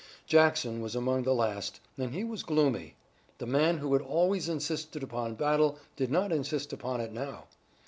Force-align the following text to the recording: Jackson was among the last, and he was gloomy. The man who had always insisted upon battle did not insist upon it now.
Jackson 0.25 0.81
was 0.81 0.95
among 0.95 1.21
the 1.21 1.35
last, 1.35 1.79
and 1.95 2.11
he 2.11 2.23
was 2.23 2.41
gloomy. 2.41 2.95
The 3.37 3.45
man 3.45 3.77
who 3.77 3.93
had 3.93 4.01
always 4.01 4.49
insisted 4.49 5.03
upon 5.03 5.35
battle 5.35 5.77
did 5.95 6.09
not 6.09 6.31
insist 6.31 6.73
upon 6.73 7.01
it 7.01 7.13
now. 7.13 7.43